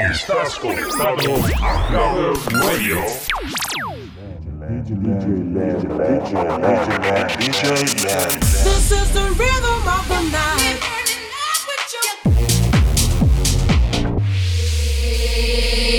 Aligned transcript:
Estás 0.00 0.58
conectado 0.58 1.36
a 1.62 1.86
Clubbers 1.88 2.46
Radio. 2.64 2.96
This 8.64 8.90
is 8.90 9.12
the 9.12 9.26
rhythm 9.36 9.86
of 9.86 10.08
the 10.08 10.22
night. 10.32 10.80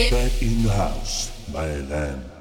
Back 0.09 0.41
in 0.41 0.63
the 0.63 0.71
house, 0.71 1.29
my 1.53 1.75
land. 1.81 2.31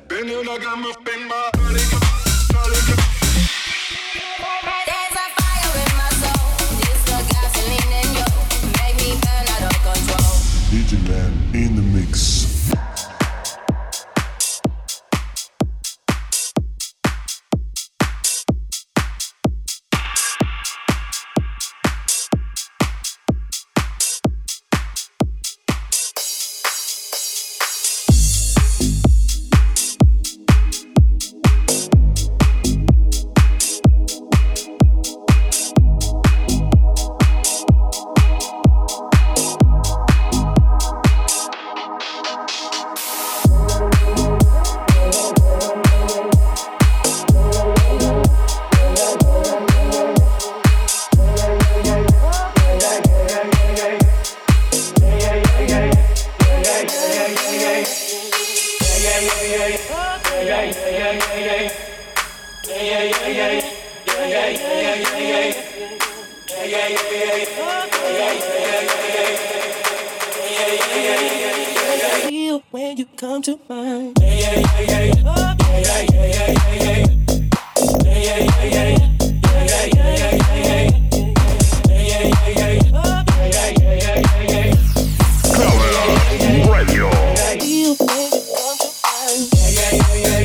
To 89.91 89.97
mind. 89.99 90.11
Feel 90.13 90.40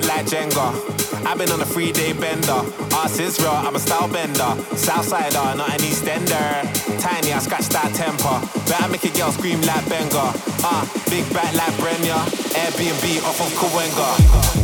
Jenga. 0.00 1.26
I've 1.26 1.38
been 1.38 1.50
on 1.50 1.60
a 1.60 1.64
three 1.64 1.92
day 1.92 2.12
bender. 2.12 2.62
Ass 2.92 3.18
is 3.18 3.38
real, 3.40 3.50
I'm 3.50 3.74
a 3.74 3.78
style 3.78 4.08
bender. 4.08 4.54
Southsider, 4.76 5.56
not 5.56 5.70
an 5.70 5.80
Eastender. 5.80 6.64
Tiny, 7.00 7.32
I 7.32 7.38
scratch 7.38 7.68
that 7.70 7.92
temper. 7.94 8.40
Better 8.68 8.88
make 8.88 9.04
a 9.04 9.10
girl 9.10 9.32
scream 9.32 9.60
like 9.62 9.88
Benga. 9.88 10.32
Ah, 10.62 10.82
uh, 10.82 11.10
big 11.10 11.24
back 11.32 11.52
like 11.54 11.74
Brenya. 11.80 12.18
Airbnb 12.54 13.22
off 13.24 13.40
of 13.40 13.50
Cahuenga. 13.58 14.08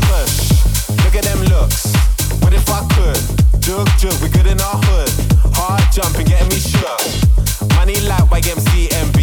Push, 0.09 1.05
look 1.05 1.15
at 1.17 1.25
them 1.25 1.43
looks. 1.51 1.93
What 2.43 2.53
if 2.53 2.69
I 2.71 2.81
could? 2.95 3.21
Jug, 3.61 3.89
jug, 3.99 4.15
we 4.23 4.29
good 4.29 4.47
in 4.47 4.61
our 4.61 4.79
hood. 4.87 5.11
Hard 5.55 5.83
jumping, 5.93 6.27
getting 6.27 6.49
me 6.49 6.61
shook. 6.61 7.01
Money 7.75 8.01
like 8.07 8.25
YMCMB. 8.31 9.16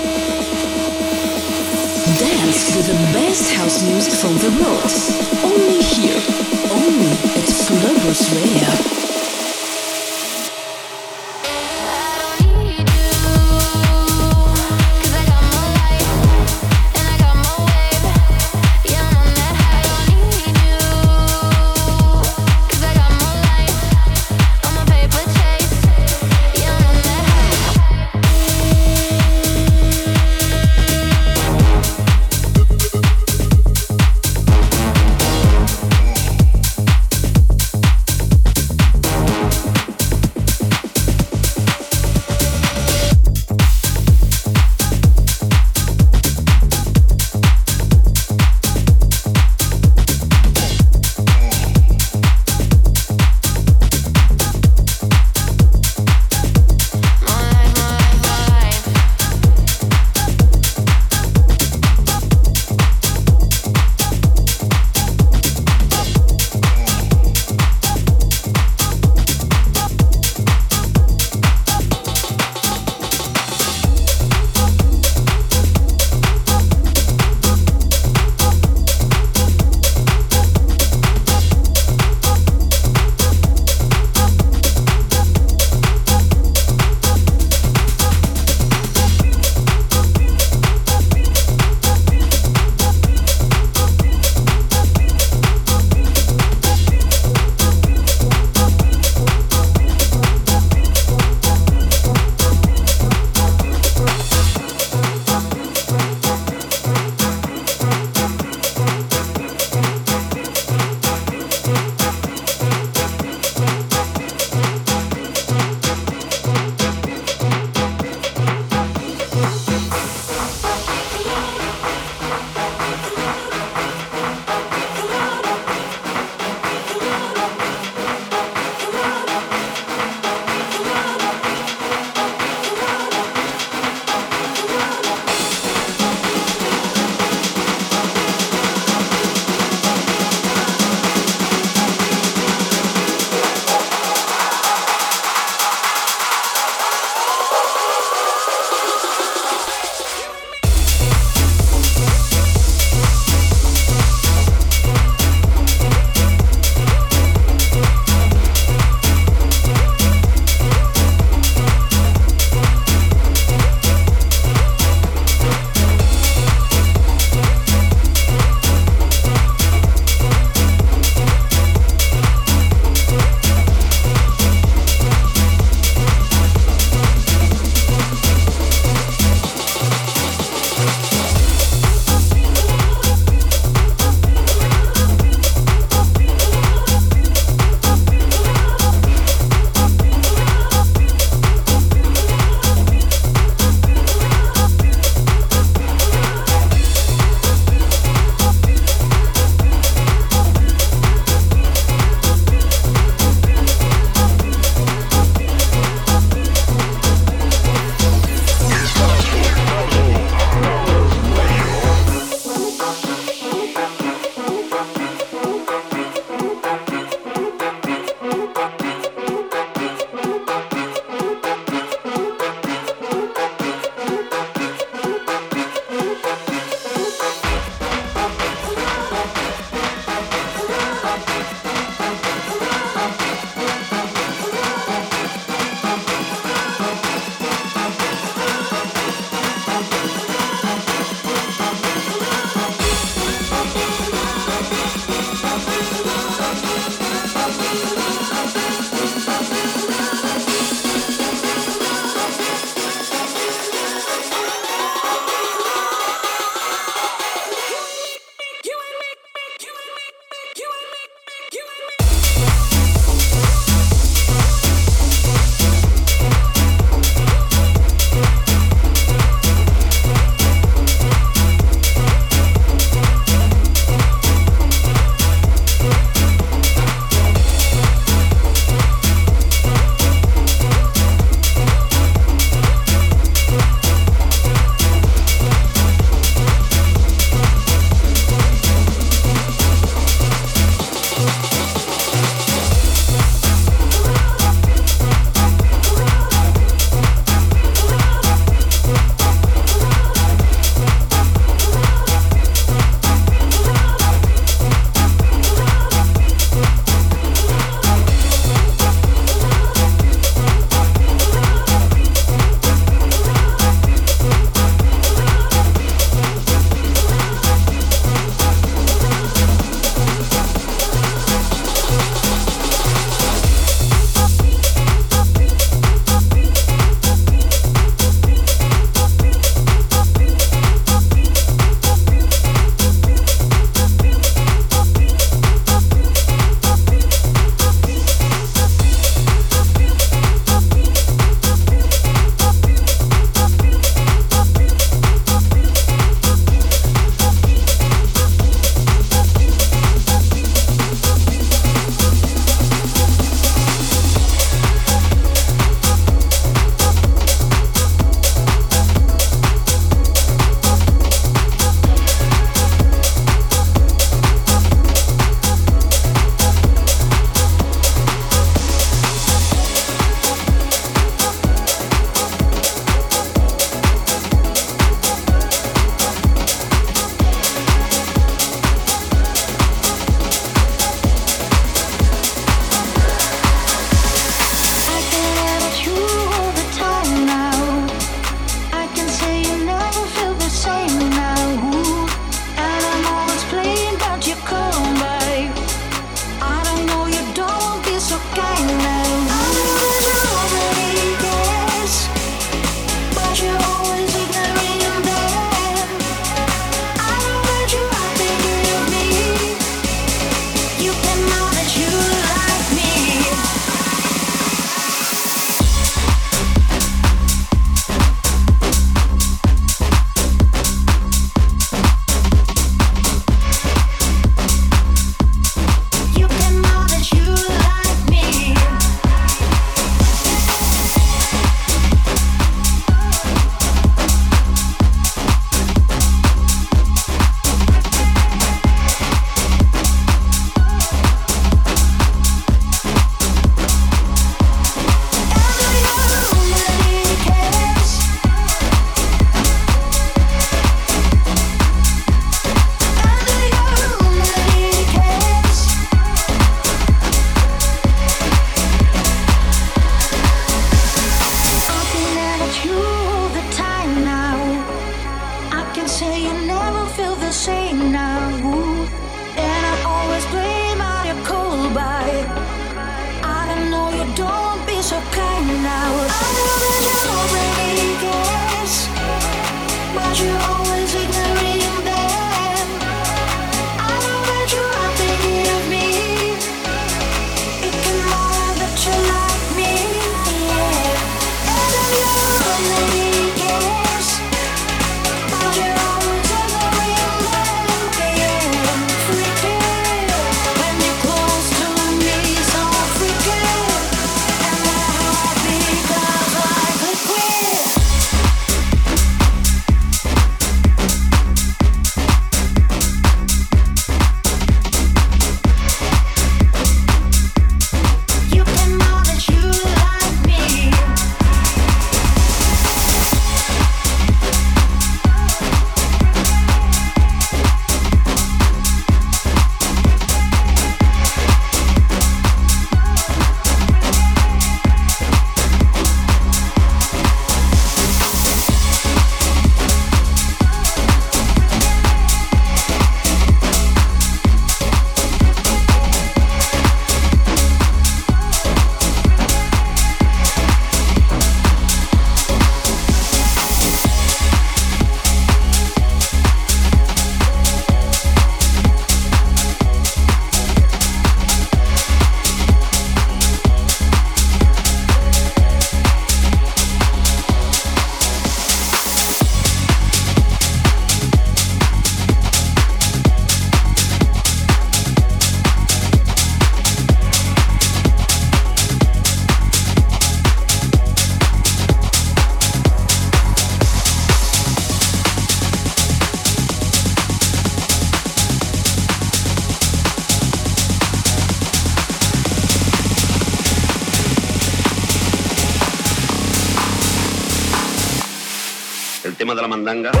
నంగా 599.71 600.00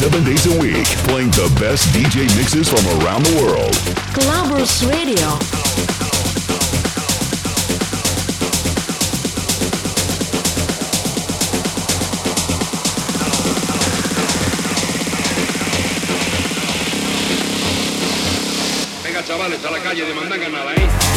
seven 0.00 0.24
days 0.24 0.46
a 0.46 0.58
week, 0.58 0.86
playing 1.08 1.28
the 1.32 1.46
best 1.60 1.86
DJ 1.88 2.24
mixes 2.34 2.70
from 2.70 2.82
around 3.02 3.22
the 3.22 3.36
world. 3.36 3.74
Clubbers 4.16 4.88
Radio. 4.88 5.28
Venga, 19.02 19.22
chavales, 19.22 19.62
a 19.62 19.70
la 19.70 19.82
calle 19.82 20.06
de 20.06 20.14
Mandanga 20.14 20.46
¿eh? 20.46 21.09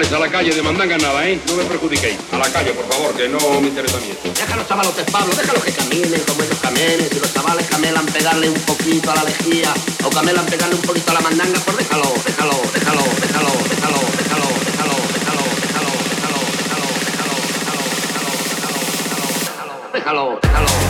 A 0.00 0.18
la 0.18 0.30
calle, 0.30 0.50
de 0.50 0.62
mandanga 0.62 0.96
nada, 0.96 1.28
¿eh? 1.28 1.38
No 1.46 1.56
me 1.56 1.64
perjudiquéis. 1.64 2.16
A 2.32 2.38
la 2.38 2.50
calle, 2.50 2.72
por 2.72 2.86
favor, 2.90 3.14
que 3.14 3.28
no 3.28 3.38
me 3.60 3.68
interesa 3.68 3.98
a 3.98 4.00
mí. 4.00 4.08
Déjalos, 4.34 4.66
chavalotes, 4.66 5.04
Pablo, 5.10 5.34
déjalos 5.36 5.62
que 5.62 5.72
caminen 5.72 6.20
como 6.26 6.42
ellos 6.42 6.58
caminen. 6.58 7.06
Si 7.12 7.20
los 7.20 7.32
chavales 7.34 7.68
camelan 7.68 8.06
pegarle 8.06 8.48
un 8.48 8.60
poquito 8.62 9.10
a 9.10 9.16
la 9.16 9.24
lejía 9.24 9.72
o 10.02 10.08
camelan 10.08 10.46
pegarle 10.46 10.74
un 10.76 10.82
poquito 10.82 11.10
a 11.10 11.14
la 11.14 11.20
mandanga, 11.20 11.60
pues 11.60 11.76
déjalo, 11.76 12.14
déjalo, 12.24 12.56
déjalo, 12.72 13.02
déjalo, 13.20 13.52
déjalo, 13.68 14.00
déjalo, 14.16 14.16
déjalo, 14.16 14.48
déjalo, 14.50 15.36
déjalo, 15.36 15.92
déjalo, 15.92 16.40
déjalo, 16.62 16.88
déjalo, 16.88 17.36
déjalo, 18.08 18.40
déjalo, 19.92 20.40
déjalo, 20.40 20.40
déjalo. 20.42 20.89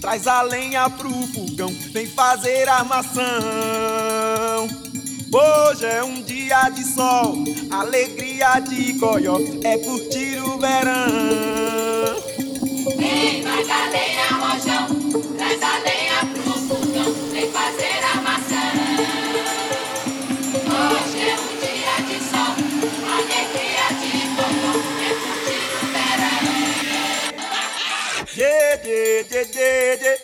Traz 0.00 0.26
a 0.28 0.42
lenha 0.42 0.88
pro 0.88 1.10
fogão, 1.10 1.74
vem 1.92 2.06
fazer 2.06 2.68
armação. 2.68 3.24
Hoje 5.32 5.84
é 5.84 6.04
um 6.04 6.22
dia 6.22 6.68
de 6.68 6.84
sol, 6.84 7.42
alegria 7.72 8.60
de 8.60 8.92
goió, 8.92 9.36
é 9.64 9.78
curtir 9.78 10.38
o 10.38 10.58
verão. 10.58 11.43
Yeah, 29.34 29.42
yeah, 29.52 29.96
yeah, 30.00 30.23